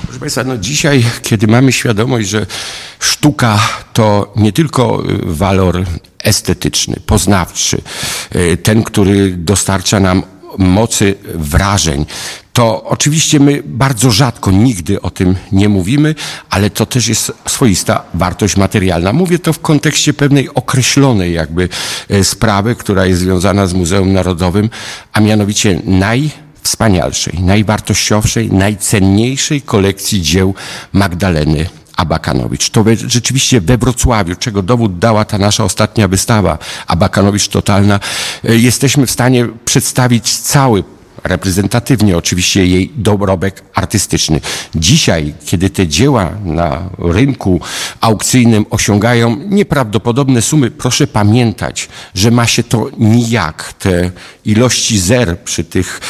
[0.03, 2.45] Proszę Państwa, no dzisiaj, kiedy mamy świadomość, że
[2.99, 3.59] sztuka
[3.93, 5.85] to nie tylko y, walor
[6.23, 7.81] estetyczny, poznawczy,
[8.35, 10.23] y, ten, który dostarcza nam
[10.57, 12.05] mocy wrażeń,
[12.53, 16.15] to oczywiście my bardzo rzadko, nigdy o tym nie mówimy,
[16.49, 19.13] ale to też jest swoista wartość materialna.
[19.13, 21.69] Mówię to w kontekście pewnej określonej jakby
[22.11, 24.69] y, sprawy, która jest związana z Muzeum Narodowym,
[25.13, 26.31] a mianowicie naj
[26.63, 30.53] wspanialszej, najwartościowszej, najcenniejszej kolekcji dzieł
[30.93, 32.69] Magdaleny Abakanowicz.
[32.69, 37.99] To rzeczywiście we Wrocławiu, czego dowód dała ta nasza ostatnia wystawa, Abakanowicz Totalna,
[38.43, 40.83] e, jesteśmy w stanie przedstawić cały
[41.23, 44.41] reprezentatywnie oczywiście jej dorobek artystyczny.
[44.75, 47.61] Dzisiaj, kiedy te dzieła na rynku
[48.01, 53.73] aukcyjnym osiągają nieprawdopodobne sumy, proszę pamiętać, że ma się to nijak.
[53.73, 54.11] Te
[54.45, 56.01] ilości zer przy tych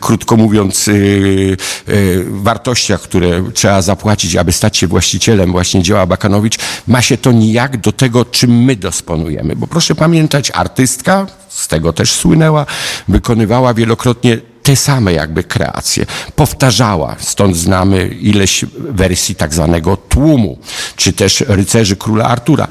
[0.00, 1.56] krótko mówiąc, yy,
[1.88, 7.32] yy, wartościach, które trzeba zapłacić, aby stać się właścicielem właśnie dzieła Bakanowicz, ma się to
[7.32, 9.56] nijak do tego, czym my dysponujemy.
[9.56, 12.66] Bo proszę pamiętać, artystka, z tego też słynęła,
[13.08, 16.06] wykonywała wielokrotnie te same jakby kreacje.
[16.36, 20.58] Powtarzała, stąd znamy ileś wersji tak zwanego tłumu,
[20.96, 22.68] czy też rycerzy króla Artura.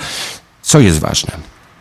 [0.61, 1.31] Co jest ważne?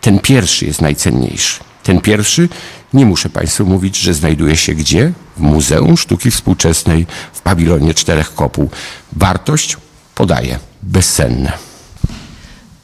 [0.00, 1.60] Ten pierwszy jest najcenniejszy.
[1.82, 2.48] Ten pierwszy,
[2.94, 5.12] nie muszę Państwu mówić, że znajduje się gdzie?
[5.36, 8.70] W Muzeum Sztuki Współczesnej w pawilonie Czterech Kopuł.
[9.12, 9.76] Wartość
[10.14, 11.52] podaje bezsenne.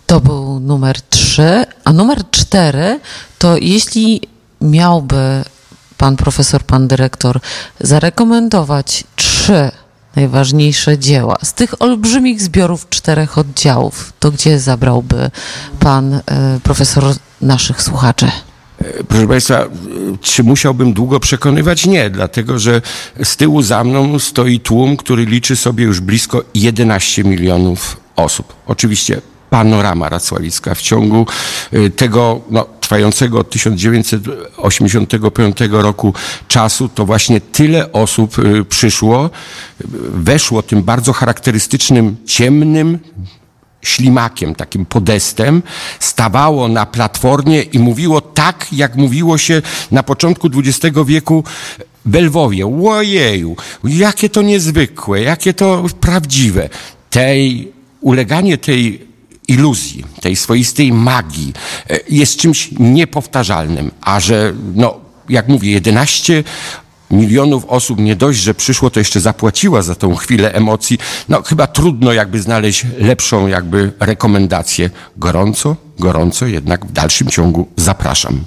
[0.06, 3.00] To był numer trzy, a numer cztery
[3.38, 4.20] to jeśli
[4.60, 5.44] miałby
[5.96, 7.40] pan profesor, pan dyrektor
[7.80, 9.70] zarekomendować trzy
[10.16, 15.30] najważniejsze dzieła z tych olbrzymich zbiorów czterech oddziałów, to gdzie zabrałby
[15.80, 16.22] pan y,
[16.62, 17.04] profesor
[17.40, 18.30] naszych słuchaczy?
[19.08, 19.64] Proszę Państwa,
[20.20, 21.86] czy musiałbym długo przekonywać?
[21.86, 22.82] Nie, dlatego że
[23.24, 28.54] z tyłu za mną stoi tłum, który liczy sobie już blisko 11 milionów osób.
[28.66, 31.26] Oczywiście panorama racławicka w ciągu
[31.72, 36.14] y, tego no, trwającego od 1985 roku
[36.48, 38.36] czasu, to właśnie tyle osób
[38.68, 39.30] przyszło,
[40.14, 42.98] weszło tym bardzo charakterystycznym, ciemnym,
[43.86, 45.62] ślimakiem, takim podestem,
[46.00, 51.44] stawało na platformie i mówiło tak, jak mówiło się na początku XX wieku
[52.06, 52.66] w Lwowie.
[52.66, 56.68] Łojeju, jakie to niezwykłe, jakie to prawdziwe.
[57.10, 59.06] Tej, uleganie tej
[59.48, 61.52] iluzji, tej swoistej magii
[61.90, 66.44] e, jest czymś niepowtarzalnym, a że, no, jak mówię, 11
[67.10, 70.98] milionów osób nie dość, że przyszło, to jeszcze zapłaciła za tą chwilę emocji.
[71.28, 74.90] No chyba trudno jakby znaleźć lepszą jakby rekomendację.
[75.16, 78.44] Gorąco, gorąco jednak w dalszym ciągu zapraszam.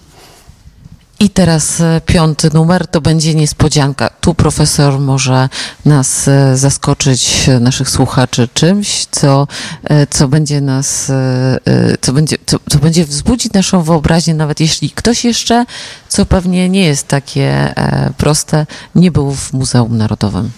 [1.22, 4.10] I teraz e, piąty numer to będzie niespodzianka.
[4.22, 5.50] Tu profesor może
[5.86, 9.48] nas e, zaskoczyć, e, naszych słuchaczy, czymś, co,
[10.10, 11.12] co będzie nas,
[12.02, 15.66] co będzie, co, co będzie wzbudzić naszą wyobraźnię, nawet jeśli ktoś jeszcze,
[16.10, 17.74] co pewnie nie jest takie
[18.18, 20.52] proste, nie był w Muzeum Narodowym.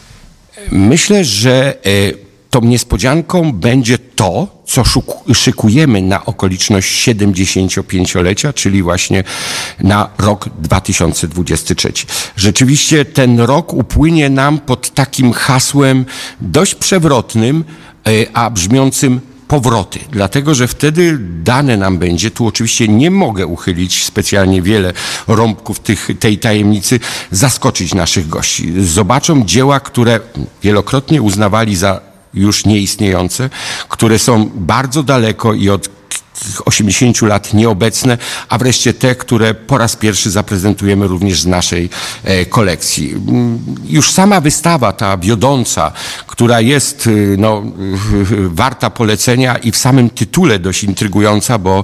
[0.72, 1.78] Myślę, że
[2.52, 4.84] tą niespodzianką będzie to, co
[5.34, 9.24] szykujemy na okoliczność 75-lecia, czyli właśnie
[9.80, 11.94] na rok 2023.
[12.36, 16.06] Rzeczywiście ten rok upłynie nam pod takim hasłem
[16.42, 17.64] dość przewrotnym,
[18.08, 24.04] e, a brzmiącym powroty, dlatego że wtedy dane nam będzie, tu oczywiście nie mogę uchylić
[24.04, 24.94] specjalnie wiele
[25.28, 27.00] rąbków tych, tej tajemnicy,
[27.32, 28.74] zaskoczyć naszych gości.
[28.84, 30.20] Zobaczą dzieła, które
[30.64, 33.50] wielokrotnie uznawali za już nieistniejące,
[33.90, 35.90] które są bardzo daleko i od
[36.66, 38.18] 80 lat nieobecne,
[38.50, 41.90] a wreszcie te, które po raz pierwszy zaprezentujemy również z naszej
[42.24, 43.12] e, kolekcji.
[43.12, 45.92] Mm, już sama wystawa, ta wiodąca,
[46.28, 47.64] która jest y, no,
[48.62, 51.84] warta polecenia i w samym tytule dość intrygująca, bo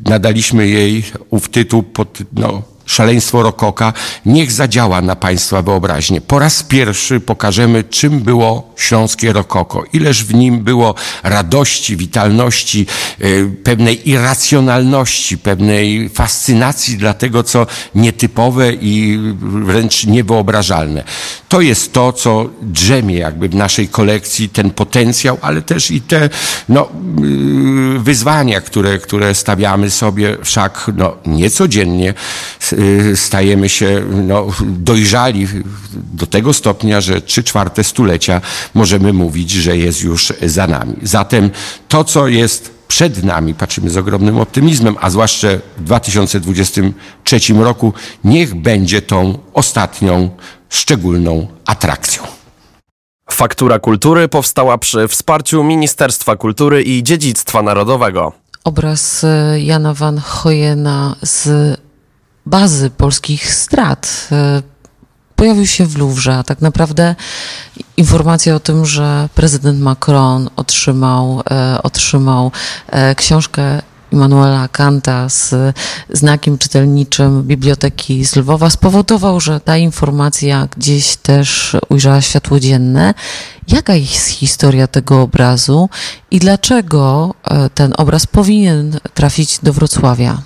[0.00, 3.92] nadaliśmy jej ów tytuł pod no, szaleństwo rokoka,
[4.26, 6.20] niech zadziała na Państwa wyobraźnię.
[6.20, 9.84] Po raz pierwszy pokażemy, czym było śląskie rokoko.
[9.92, 12.86] Ileż w nim było radości, witalności,
[13.20, 21.04] y, pewnej irracjonalności, pewnej fascynacji dla tego, co nietypowe i wręcz niewyobrażalne.
[21.48, 26.30] To jest to, co drzemie jakby w naszej kolekcji, ten potencjał, ale też i te
[26.68, 26.88] no,
[27.96, 32.14] y, wyzwania, które, które stawiamy sobie, wszak no, niecodziennie
[33.14, 35.46] stajemy się no, dojrzali
[36.12, 38.40] do tego stopnia, że trzy czwarte stulecia
[38.74, 40.94] możemy mówić, że jest już za nami.
[41.02, 41.50] Zatem
[41.88, 47.92] to, co jest przed nami, patrzymy z ogromnym optymizmem, a zwłaszcza w 2023 roku,
[48.24, 50.30] niech będzie tą ostatnią,
[50.68, 52.22] szczególną atrakcją.
[53.30, 58.32] Faktura kultury powstała przy wsparciu Ministerstwa Kultury i Dziedzictwa Narodowego.
[58.64, 61.80] Obraz e, Jana van Hoyena z
[62.46, 64.62] bazy polskich strat e,
[65.36, 66.28] pojawił się w.
[66.32, 67.14] A tak naprawdę
[67.96, 72.50] informacja o tym, że prezydent Macron otrzymał, e, otrzymał
[73.16, 75.54] książkę Immanuela Kanta z
[76.10, 83.14] znakiem czytelniczym Biblioteki z Lwowa spowodował, że ta informacja gdzieś też ujrzała światło dzienne.
[83.68, 85.88] Jaka jest historia tego obrazu
[86.30, 87.34] i dlaczego
[87.74, 90.42] ten obraz powinien trafić do Wrocławia?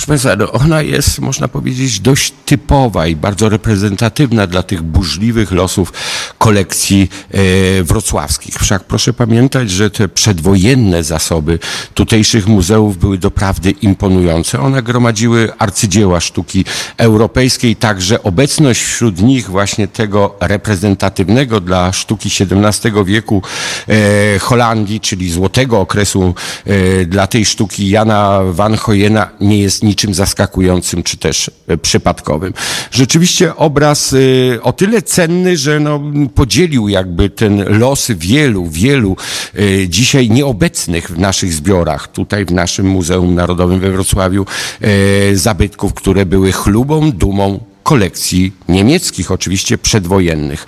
[0.00, 5.52] Proszę Państwa, no ona jest, można powiedzieć, dość typowa i bardzo reprezentatywna dla tych burzliwych
[5.52, 5.92] losów
[6.38, 7.38] kolekcji e,
[7.82, 8.54] wrocławskich.
[8.54, 11.58] Wszak proszę pamiętać, że te przedwojenne zasoby
[11.94, 14.60] tutejszych muzeów były doprawdy imponujące.
[14.60, 16.64] One gromadziły arcydzieła sztuki
[16.96, 23.42] europejskiej, także obecność wśród nich właśnie tego reprezentatywnego dla sztuki XVII wieku
[23.88, 26.34] e, Holandii, czyli złotego okresu
[26.66, 32.52] e, dla tej sztuki Jana van Hoyena nie jest niczym zaskakującym czy też e, przypadkowym.
[32.90, 34.14] Rzeczywiście obraz
[34.56, 36.00] e, o tyle cenny, że no,
[36.34, 39.16] podzielił jakby ten los wielu, wielu
[39.54, 44.46] e, dzisiaj nieobecnych w naszych zbiorach, tutaj w naszym Muzeum Narodowym we Wrocławiu,
[45.34, 50.66] zabytków, które były chlubą, dumą kolekcji niemieckich, oczywiście przedwojennych.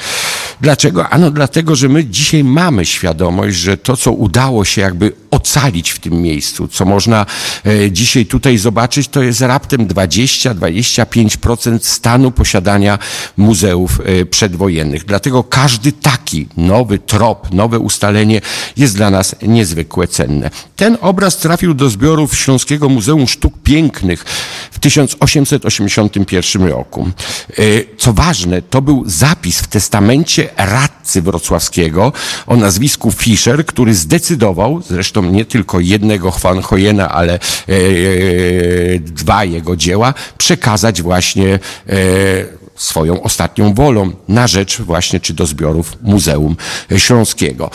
[0.62, 1.08] Dlaczego?
[1.08, 5.98] Ano dlatego, że my dzisiaj mamy świadomość, że to, co udało się jakby ocalić w
[5.98, 7.26] tym miejscu, co można
[7.66, 12.98] e, dzisiaj tutaj zobaczyć, to jest raptem 20-25% stanu posiadania
[13.36, 15.04] muzeów e, przedwojennych.
[15.04, 18.40] Dlatego każdy taki nowy trop, nowe ustalenie
[18.76, 20.50] jest dla nas niezwykle cenne.
[20.76, 24.24] Ten obraz trafił do zbiorów Śląskiego Muzeum Sztuk Pięknych
[24.70, 27.10] w 1881 roku.
[27.50, 27.62] E,
[27.98, 32.12] co ważne, to był zapis w testamencie radcy wrocławskiego
[32.46, 39.44] o nazwisku Fischer, który zdecydował, zresztą nie tylko jednego Juan Hojena, ale e, e, dwa
[39.44, 46.56] jego dzieła, przekazać właśnie e, swoją ostatnią wolą na rzecz właśnie czy do zbiorów Muzeum
[46.96, 47.70] Śląskiego.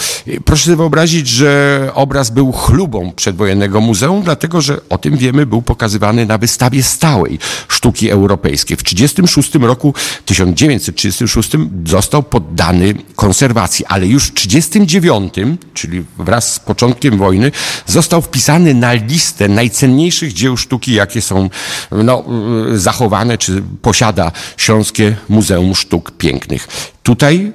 [0.45, 5.61] Proszę sobie wyobrazić, że obraz był chlubą przedwojennego muzeum, dlatego że o tym wiemy, był
[5.61, 8.77] pokazywany na wystawie stałej sztuki europejskiej.
[8.77, 9.93] W 1936 roku,
[10.25, 11.49] 1936
[11.85, 15.33] został poddany konserwacji, ale już w 1939,
[15.73, 17.51] czyli wraz z początkiem wojny,
[17.85, 21.49] został wpisany na listę najcenniejszych dzieł sztuki, jakie są
[21.91, 22.23] no,
[22.73, 24.31] zachowane, czy posiada
[24.97, 26.67] Śląskie Muzeum Sztuk Pięknych.
[27.03, 27.51] Tutaj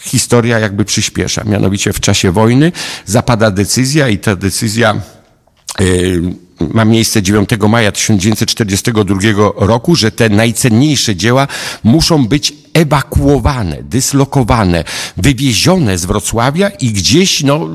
[0.00, 1.44] historia jakby przyspiesza.
[1.44, 2.72] Mianowicie w czasie wojny
[3.06, 5.00] zapada decyzja i ta decyzja
[5.80, 6.22] yy,
[6.60, 9.18] ma miejsce 9 maja 1942
[9.56, 11.48] roku, że te najcenniejsze dzieła
[11.84, 14.84] muszą być ewakuowane, dyslokowane,
[15.16, 17.68] wywiezione z Wrocławia i gdzieś no,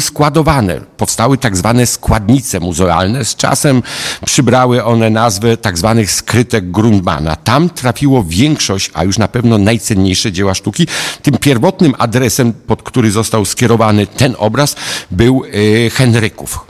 [0.00, 0.80] składowane.
[0.96, 3.24] Powstały tak zwane składnice muzealne.
[3.24, 3.82] Z czasem
[4.26, 7.36] przybrały one nazwę tak zwanych skrytek Grundmana.
[7.36, 10.86] Tam trafiło większość, a już na pewno najcenniejsze dzieła sztuki.
[11.22, 14.76] Tym pierwotnym adresem, pod który został skierowany ten obraz,
[15.10, 16.68] był y, Henryków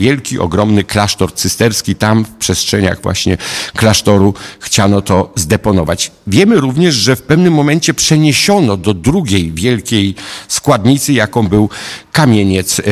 [0.00, 1.94] wielki, ogromny klasztor cysterski.
[1.94, 3.36] Tam w przestrzeniach właśnie
[3.76, 6.10] klasztoru chciano to zdeponować.
[6.26, 10.14] Wiemy również, że w pewnym momencie przeniesiono do drugiej wielkiej
[10.48, 11.68] składnicy, jaką był
[12.12, 12.82] kamieniec e,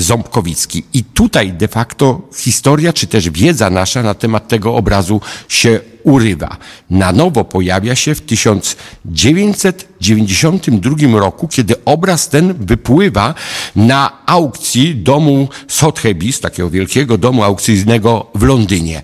[0.00, 0.84] ząbkowicki.
[0.94, 6.56] I tutaj de facto historia, czy też wiedza nasza na temat tego obrazu się urywa.
[6.90, 13.34] Na nowo pojawia się w 1992 roku, kiedy obraz ten wypływa
[13.76, 19.02] na aukcji domu Sotheby's, takiego wielkiego domu aukcyjnego w Londynie.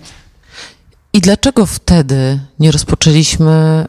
[1.13, 3.85] I dlaczego wtedy nie rozpoczęliśmy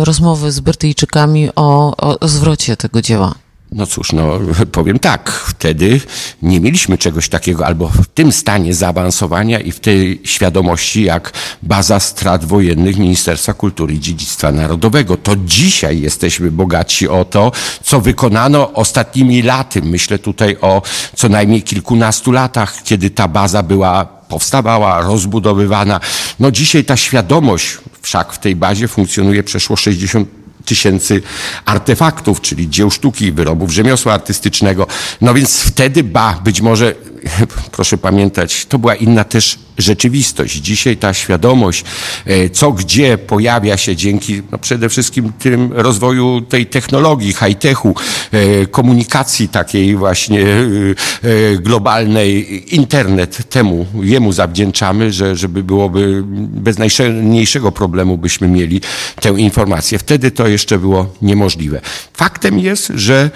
[0.00, 3.34] y, rozmowy z Brytyjczykami o, o, o zwrocie tego dzieła?
[3.72, 4.38] No cóż, no
[4.72, 6.00] powiem tak, wtedy
[6.42, 12.00] nie mieliśmy czegoś takiego, albo w tym stanie zaawansowania i w tej świadomości jak baza
[12.00, 15.16] strat wojennych Ministerstwa Kultury i Dziedzictwa Narodowego.
[15.16, 17.52] To dzisiaj jesteśmy bogaci o to,
[17.82, 19.82] co wykonano ostatnimi laty.
[19.82, 20.82] Myślę tutaj o
[21.16, 26.00] co najmniej kilkunastu latach, kiedy ta baza była powstawała, rozbudowywana.
[26.40, 31.22] No dzisiaj ta świadomość wszak w tej bazie funkcjonuje przeszło 60 tysięcy
[31.64, 34.86] artefaktów, czyli dzieł sztuki, wyrobów rzemiosła artystycznego.
[35.20, 36.94] No więc wtedy, ba, być może,
[37.72, 40.56] proszę pamiętać, to była inna też rzeczywistość.
[40.56, 41.84] Dzisiaj ta świadomość,
[42.26, 47.94] e, co gdzie pojawia się dzięki no przede wszystkim tym rozwoju tej technologii, high-techu,
[48.32, 57.72] e, komunikacji takiej właśnie e, globalnej, internet temu, jemu zawdzięczamy, że żeby byłoby bez najmniejszego
[57.72, 58.80] problemu byśmy mieli
[59.20, 59.98] tę informację.
[59.98, 61.80] Wtedy to jeszcze było niemożliwe.
[62.14, 63.30] Faktem jest, że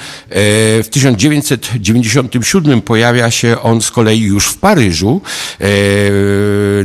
[0.83, 5.20] w 1997 pojawia się on z kolei już w Paryżu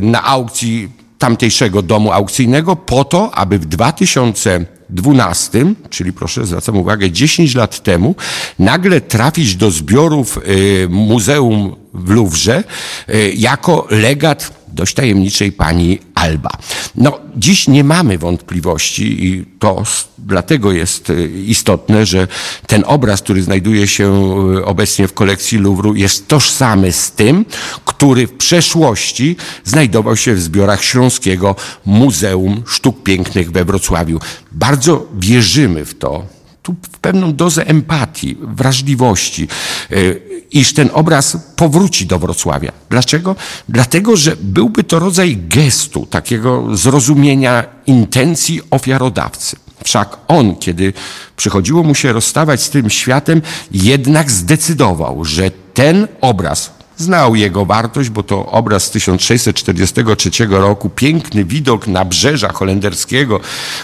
[0.02, 7.56] na aukcji tamtejszego domu aukcyjnego po to, aby w 2012, czyli proszę zwracam uwagę, 10
[7.56, 8.16] lat temu,
[8.60, 12.64] nagle trafić do zbiorów y, Muzeum w Louvre
[13.10, 16.50] y, jako legat dość tajemniczej pani Alba.
[16.96, 19.84] No, dziś nie mamy wątpliwości i to
[20.18, 22.28] dlatego jest y, istotne, że
[22.68, 24.06] ten obraz, który znajduje się
[24.58, 27.46] y, obecnie w kolekcji Louvru jest tożsamy z tym,
[27.86, 31.56] który w przeszłości znajdował się w zbiorach Śląskiego
[31.86, 34.20] Muzeum Sztuk Pięknych we Wrocławiu.
[34.52, 39.48] Bardzo wierzymy w to, tu w pewną dozę empatii, wrażliwości,
[39.92, 42.72] y, iż ten obraz powróci do Wrocławia.
[42.90, 43.36] Dlaczego?
[43.70, 49.56] Dlatego, że byłby to rodzaj gestu, takiego zrozumienia intencji ofiarodawcy.
[49.84, 50.94] Wszak on, kiedy
[51.36, 53.42] przychodziło mu się rozstawać z tym światem,
[53.72, 61.46] jednak zdecydował, że ten obraz, znał jego wartość, bo to obraz z 1643 roku, piękny
[61.46, 63.40] widok nabrzeża holenderskiego,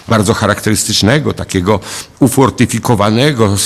[0.08, 1.80] bardzo charakterystycznego, takiego
[2.20, 3.56] ufortyfikowanego,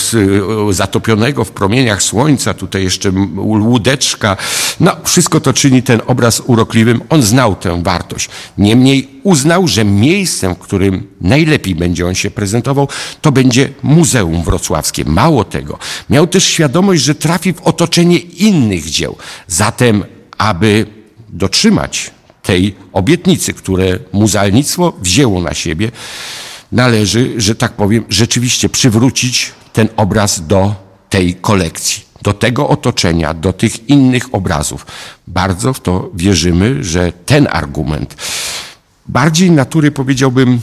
[0.70, 4.36] zatopionego w promieniach słońca, tutaj jeszcze łódeczka.
[4.80, 7.00] No, wszystko to czyni ten obraz urokliwym.
[7.08, 8.28] On znał tę wartość.
[8.58, 12.88] Niemniej uznał, że miejscem, w którym najlepiej będzie on się prezentował,
[13.20, 15.04] to będzie Muzeum Wrocławskie.
[15.04, 15.78] Mało tego,
[16.10, 19.16] miał też świadomość, że trafi w otoczenie innych dzieł.
[19.46, 20.04] Zatem,
[20.38, 20.86] aby
[21.28, 22.10] dotrzymać
[22.42, 25.90] tej obietnicy, które muzealnictwo wzięło na siebie,
[26.72, 30.74] należy, że tak powiem, rzeczywiście przywrócić ten obraz do
[31.10, 34.86] tej kolekcji, do tego otoczenia, do tych innych obrazów.
[35.26, 38.16] Bardzo w to wierzymy, że ten argument
[39.10, 40.60] bardziej natury, powiedziałbym,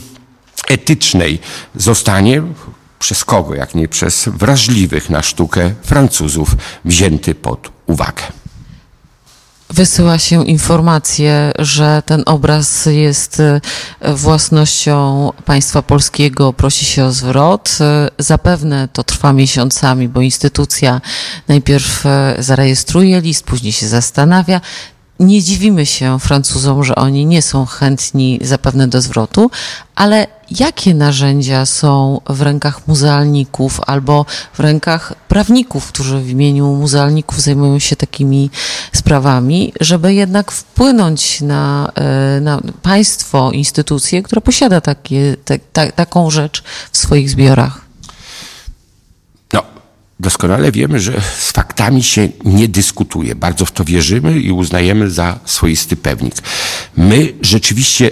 [0.68, 1.38] etycznej
[1.76, 2.42] zostanie
[2.98, 8.22] przez kogo, jak nie przez wrażliwych na sztukę Francuzów wzięty pod uwagę.
[9.70, 13.60] Wysyła się informacje, że ten obraz jest e,
[14.14, 17.78] własnością państwa polskiego, prosi się o zwrot.
[17.80, 21.00] E, zapewne to trwa miesiącami, bo instytucja
[21.48, 24.60] najpierw e, zarejestruje list, później się zastanawia
[25.20, 29.50] nie dziwimy się Francuzom, że oni nie są chętni zapewne do zwrotu,
[29.94, 37.40] ale jakie narzędzia są w rękach muzealników albo w rękach prawników, którzy w imieniu muzealników
[37.40, 38.50] zajmują się takimi
[38.92, 46.30] sprawami, żeby jednak wpłynąć na, e, na państwo, instytucję, która posiada takie, te, ta, taką
[46.30, 47.87] rzecz w swoich zbiorach?
[50.20, 53.34] Doskonale wiemy, że z faktami się nie dyskutuje.
[53.34, 56.34] Bardzo w to wierzymy i uznajemy za swoisty pewnik.
[56.96, 58.10] My rzeczywiście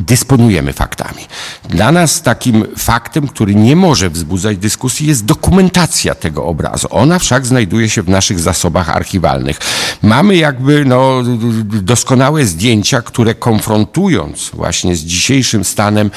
[0.00, 1.22] dysponujemy faktami.
[1.68, 6.88] Dla nas takim faktem, który nie może wzbudzać dyskusji, jest dokumentacja tego obrazu.
[6.90, 9.58] Ona wszak znajduje się w naszych zasobach archiwalnych.
[10.02, 11.22] Mamy jakby no,
[11.64, 16.10] doskonałe zdjęcia, które konfrontując właśnie z dzisiejszym stanem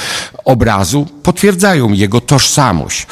[0.46, 3.08] obrazu, potwierdzają jego tożsamość.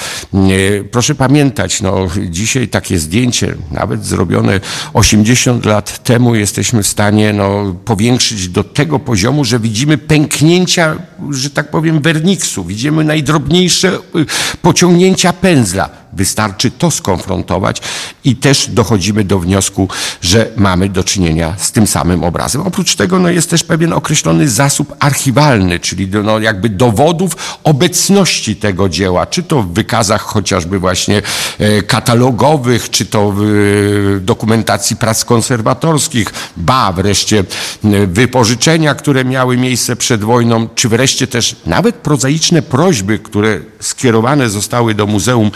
[0.91, 4.59] Proszę pamiętać, no, dzisiaj takie zdjęcie, nawet zrobione
[4.93, 10.95] 80 lat temu, jesteśmy w stanie no, powiększyć do tego poziomu, że widzimy pęknięcie pociągnięcia,
[11.29, 14.25] że tak powiem, werniksu, widzimy najdrobniejsze y,
[14.61, 15.89] pociągnięcia pędzla.
[16.13, 17.81] Wystarczy to skonfrontować
[18.23, 19.87] i też dochodzimy do wniosku,
[20.21, 22.61] że mamy do czynienia z tym samym obrazem.
[22.61, 28.89] Oprócz tego no, jest też pewien określony zasób archiwalny, czyli no, jakby dowodów obecności tego
[28.89, 31.21] dzieła, czy to w wykazach chociażby właśnie
[31.59, 37.43] e, katalogowych, czy to w e, dokumentacji prac konserwatorskich, ba, wreszcie
[38.07, 44.93] wypożyczenia, które miały miejsce przed wojną, czy wreszcie też nawet prozaiczne prośby, które skierowane zostały
[44.93, 45.51] do Muzeum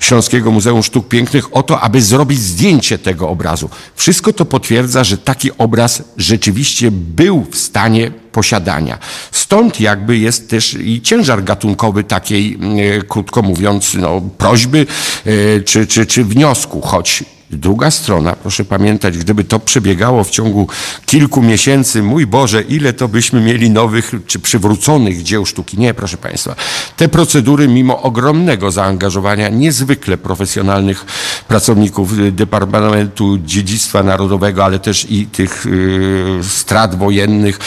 [0.00, 3.70] Śląskiego Muzeum Sztuk Pięknych o to, aby zrobić zdjęcie tego obrazu.
[3.94, 8.98] Wszystko to potwierdza, że taki obraz rzeczywiście był w stanie posiadania.
[9.30, 12.58] Stąd jakby jest też i ciężar gatunkowy takiej,
[12.98, 14.86] e, krótko mówiąc, no, prośby
[15.26, 20.68] e, czy, czy, czy wniosku, choć Druga strona, proszę pamiętać, gdyby to przebiegało w ciągu
[21.06, 25.78] kilku miesięcy, mój Boże, ile to byśmy mieli nowych czy przywróconych dzieł sztuki.
[25.78, 26.54] Nie, proszę Państwa.
[26.96, 31.04] Te procedury, mimo ogromnego zaangażowania niezwykle profesjonalnych
[31.48, 37.58] pracowników y, Departamentu Dziedzictwa Narodowego, ale też i tych y, strat wojennych,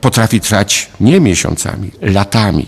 [0.00, 2.66] potrafi trwać nie miesiącami, latami.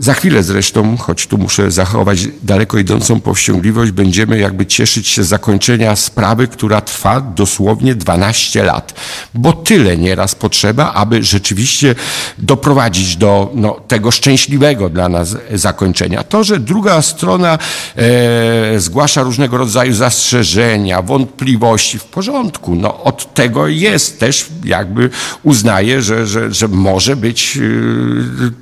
[0.00, 5.96] Za chwilę zresztą, choć tu muszę zachować daleko idącą powściągliwość, będziemy jakby cieszyć się zakończenia
[5.96, 8.94] sprawy, która trwa dosłownie 12 lat.
[9.34, 11.94] Bo tyle nieraz potrzeba, aby rzeczywiście
[12.38, 16.22] doprowadzić do no, tego szczęśliwego dla nas zakończenia.
[16.22, 17.58] To, że druga strona
[17.96, 22.74] e, zgłasza różnego rodzaju zastrzeżenia, wątpliwości, w porządku.
[22.74, 25.10] No, od tego jest też jakby
[25.42, 27.58] uznaje, że, że, że może być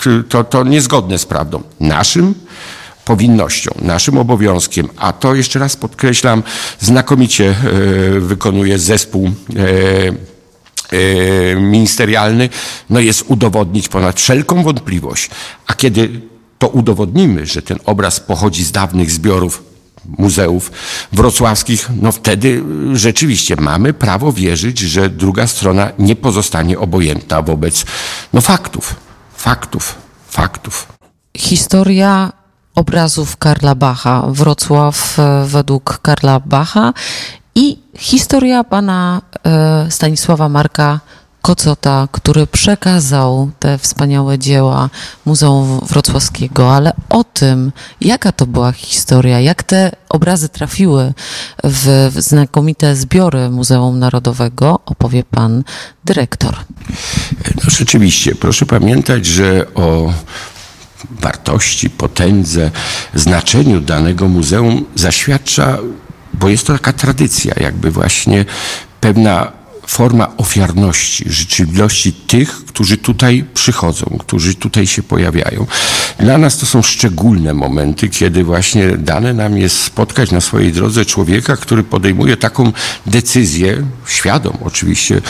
[0.07, 1.63] y, to, to niezgodne z prawdą.
[1.81, 2.35] Naszym
[3.05, 6.43] powinnością, naszym obowiązkiem, a to jeszcze raz podkreślam,
[6.81, 7.55] znakomicie
[8.17, 9.31] y, wykonuje zespół
[10.93, 12.49] y, ministerialny,
[12.91, 15.31] no jest udowodnić ponad wszelką wątpliwość.
[15.67, 16.21] A kiedy
[16.59, 19.63] to udowodnimy, że ten obraz pochodzi z dawnych zbiorów
[20.19, 20.73] muzeów
[21.13, 22.63] wrocławskich, no wtedy
[22.93, 27.85] rzeczywiście mamy prawo wierzyć, że druga strona nie pozostanie obojętna wobec
[28.33, 28.97] no faktów,
[29.37, 29.95] faktów,
[30.31, 30.98] faktów.
[31.39, 32.33] Historia
[32.75, 36.93] obrazów Karla Bacha, Wrocław e, według Karla Bacha
[37.55, 41.01] i historia pana e, Stanisława Marka
[41.43, 44.91] Kocota, który przekazał te wspaniałe dzieła
[45.25, 51.13] Muzeum Wrocławskiego, ale o tym, jaka to była historia, jak te obrazy trafiły
[51.65, 55.65] w znakomite zbiory Muzeum Narodowego, opowie pan
[56.05, 56.57] dyrektor.
[57.65, 60.13] No rzeczywiście, proszę pamiętać, że o
[61.21, 62.71] wartości, potędze,
[63.15, 65.79] znaczeniu danego muzeum zaświadcza,
[66.35, 68.45] bo jest to taka tradycja, jakby właśnie
[69.01, 69.58] pewna
[69.89, 75.67] forma ofiarności, życzliwości tych, którzy tutaj przychodzą, którzy tutaj się pojawiają.
[76.19, 81.05] Dla nas to są szczególne momenty, kiedy właśnie dane nam jest spotkać na swojej drodze
[81.05, 82.73] człowieka, który podejmuje taką
[83.07, 85.21] decyzję, świadom oczywiście,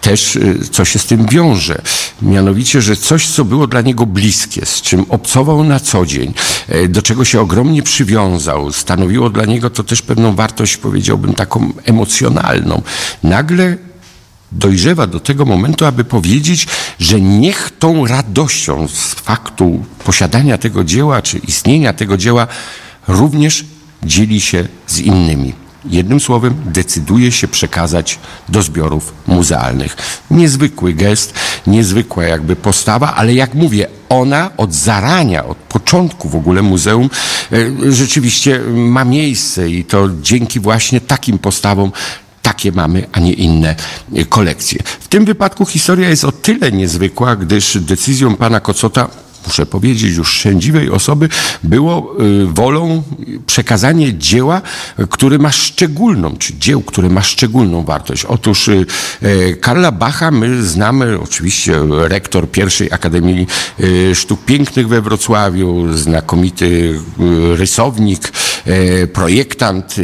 [0.00, 1.82] też y, co się z tym wiąże.
[2.22, 6.34] Mianowicie, że coś, co było dla niego bliskie, z czym obcował na co dzień,
[6.74, 11.72] y, do czego się ogromnie przywiązał, stanowiło dla niego to też pewną wartość, powiedziałbym, taką
[11.84, 12.82] emocjonalną.
[13.22, 13.87] Nagle
[14.52, 16.66] dojrzewa do tego momentu, aby powiedzieć,
[17.00, 22.46] że niech tą radością z faktu posiadania tego dzieła, czy istnienia tego dzieła,
[23.08, 23.64] również
[24.02, 25.52] dzieli się z innymi.
[25.84, 28.18] Jednym słowem, decyduje się przekazać
[28.48, 29.96] do zbiorów muzealnych.
[30.30, 31.34] Niezwykły gest,
[31.66, 37.10] niezwykła jakby postawa, ale jak mówię, ona od zarania, od początku w ogóle muzeum
[37.52, 41.92] e, rzeczywiście ma miejsce i to dzięki właśnie takim postawom
[42.48, 43.74] takie mamy, a nie inne
[44.28, 44.82] kolekcje.
[45.00, 49.08] W tym wypadku historia jest o tyle niezwykła, gdyż decyzją pana Kocota
[49.46, 51.28] muszę powiedzieć, już szczędziwej osoby,
[51.62, 53.02] było e, wolą
[53.46, 54.62] przekazanie dzieła,
[55.10, 58.24] które ma szczególną, czy dzieł, które ma szczególną wartość.
[58.24, 58.74] Otóż e,
[59.60, 63.46] Karla Bacha my znamy, oczywiście rektor pierwszej Akademii
[64.14, 67.00] Sztuk Pięknych we Wrocławiu, znakomity
[67.56, 68.32] rysownik,
[69.12, 69.96] projektant,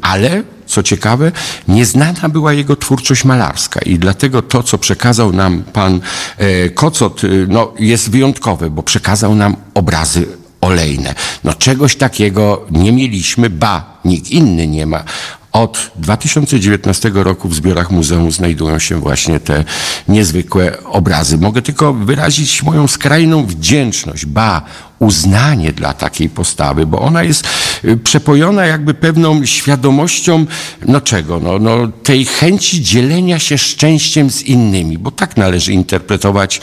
[0.00, 1.32] ale co ciekawe,
[1.68, 6.00] nieznana była jego twórczość malarska i dlatego to, co przekazał nam pan
[6.38, 10.26] e, Kocot, e, no, jest wyjątkowe, bo przekazał nam obrazy
[10.60, 11.14] olejne.
[11.44, 15.04] No czegoś takiego nie mieliśmy, ba, nikt inny nie ma.
[15.52, 19.64] Od 2019 roku w zbiorach muzeum znajdują się właśnie te
[20.08, 21.38] niezwykłe obrazy.
[21.38, 24.62] Mogę tylko wyrazić moją skrajną wdzięczność, ba,
[24.98, 27.48] uznanie dla takiej postawy, bo ona jest
[27.84, 30.46] y, przepojona jakby pewną świadomością,
[30.86, 36.60] no czego, no, no tej chęci dzielenia się szczęściem z innymi, bo tak należy interpretować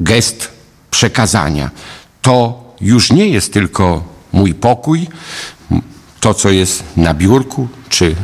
[0.00, 0.48] gest
[0.90, 1.70] przekazania.
[2.22, 5.08] To już nie jest tylko mój pokój,
[6.20, 8.16] to, co jest na biurku czy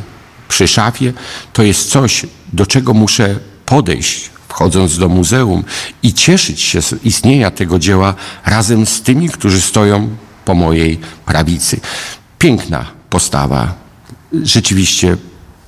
[0.48, 1.12] przy szafie,
[1.52, 5.64] to jest coś, do czego muszę podejść, wchodząc do muzeum
[6.02, 8.14] i cieszyć się z istnienia tego dzieła
[8.46, 10.08] razem z tymi, którzy stoją
[10.44, 11.80] po mojej prawicy.
[12.38, 13.74] Piękna postawa,
[14.32, 15.16] rzeczywiście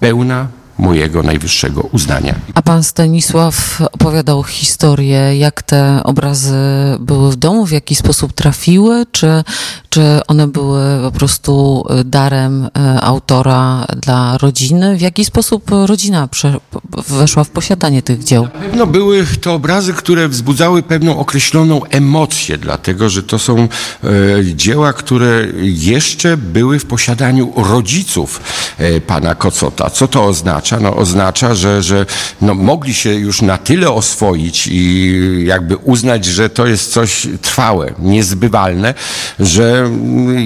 [0.00, 0.48] pełna
[0.80, 2.34] mojego najwyższego uznania.
[2.54, 6.56] A pan Stanisław opowiadał historię, jak te obrazy
[7.00, 9.44] były w domu, w jaki sposób trafiły, czy,
[9.90, 14.96] Czy one były po prostu e, darem e, autora dla rodziny?
[14.96, 16.28] W jaki sposób rodzina
[17.08, 18.42] weszła w posiadanie tych dzieł?
[18.42, 23.68] Na pewno były to obrazy, które wzbudzały pewną określoną emocję, dlatego że to są e,
[24.54, 28.40] dzieła, które jeszcze były w posiadaniu rodziców
[29.06, 29.90] pana Kocota.
[29.90, 30.80] Co to oznacza?
[30.80, 32.06] No, oznacza, że, że
[32.40, 37.94] no, mogli się już na tyle oswoić i jakby uznać, że to jest coś trwałe,
[37.98, 38.94] niezbywalne,
[39.40, 39.79] że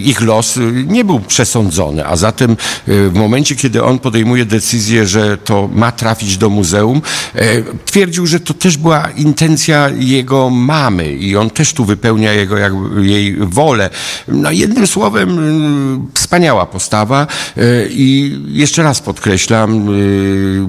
[0.03, 2.57] ich los nie był przesądzony, a zatem e,
[2.87, 7.03] w momencie, kiedy on podejmuje decyzję, że to ma trafić do muzeum,
[7.35, 12.57] e, twierdził, że to też była intencja jego mamy i on też tu wypełnia jego,
[12.99, 13.91] jej wolę.
[14.28, 15.39] No jednym słowem,
[16.14, 17.26] wspaniała postawa
[17.57, 19.93] e, i jeszcze raz podkreślam, e,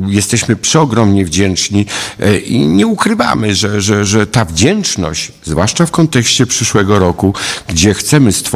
[0.07, 1.85] jesteśmy przeogromnie wdzięczni
[2.19, 7.33] e, i nie ukrywamy, że, że, że ta wdzięczność, zwłaszcza w kontekście przyszłego roku,
[7.67, 8.54] gdzie chcemy stworzyć,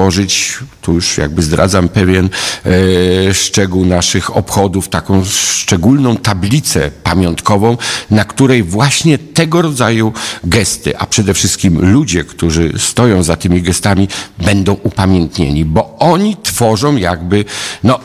[0.82, 2.30] tu już jakby zdradzam pewien
[2.66, 7.78] e, szczegół naszych obchodów, taką szczególną tablicę pamiątkową,
[8.12, 14.08] na której właśnie tego rodzaju gesty, a przede wszystkim ludzie, którzy stoją za tymi gestami,
[14.38, 17.46] będą upamiętnieni, bo oni tworzą jakby,
[17.84, 18.00] no,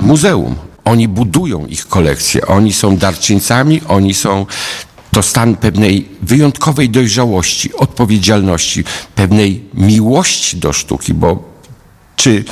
[0.00, 0.56] muzeum.
[0.84, 4.46] Oni budują ich kolekcje, oni są darczyńcami, oni są
[5.14, 8.84] to stan pewnej wyjątkowej dojrzałości, odpowiedzialności,
[9.14, 11.54] pewnej miłości do sztuki, bo
[12.16, 12.44] czy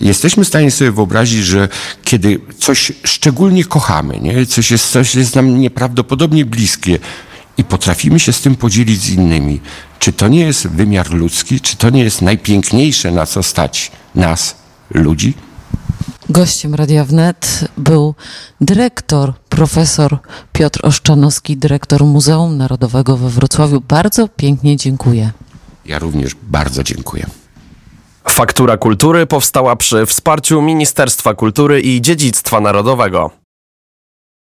[0.00, 1.68] jesteśmy w stanie sobie wyobrazić, że
[2.04, 4.46] kiedy coś szczególnie kochamy, nie?
[4.46, 6.98] Coś, jest, coś jest nam nieprawdopodobnie bliskie
[7.58, 9.60] i potrafimy się z tym podzielić z innymi,
[9.98, 14.56] czy to nie jest wymiar ludzki, czy to nie jest najpiękniejsze, na co stać nas,
[14.90, 15.34] ludzi?
[16.30, 18.14] Gościem Radia Wnet był
[18.60, 20.18] dyrektor, profesor
[20.52, 23.80] Piotr Oszczanowski, dyrektor Muzeum Narodowego we Wrocławiu.
[23.88, 25.30] Bardzo pięknie dziękuję.
[25.84, 27.26] Ja również bardzo dziękuję.
[28.28, 33.30] Faktura Kultury powstała przy wsparciu Ministerstwa Kultury i Dziedzictwa Narodowego.